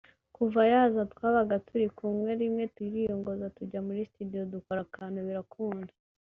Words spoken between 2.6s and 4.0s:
turiyongoza tujya